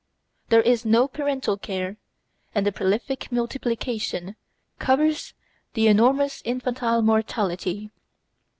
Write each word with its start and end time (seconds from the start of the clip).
There 0.49 0.63
is 0.63 0.83
no 0.83 1.07
parental 1.07 1.57
care, 1.57 1.97
and 2.55 2.65
the 2.65 2.71
prolific 2.71 3.31
multiplication 3.31 4.35
covers 4.79 5.35
the 5.75 5.85
enormous 5.87 6.41
infantile 6.43 7.03
mortality. 7.03 7.91